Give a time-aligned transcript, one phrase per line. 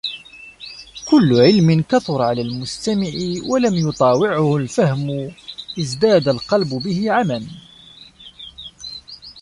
[1.05, 3.11] كُلُّ عِلْمٍ كَثُرَ عَلَى الْمُسْتَمِعِ
[3.49, 5.31] وَلَمْ يُطَاوِعْهُ الْفَهْمُ
[5.79, 7.47] ازْدَادَ الْقَلْبُ بِهِ عَمًى